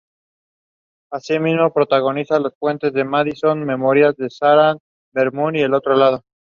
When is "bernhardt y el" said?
5.13-5.75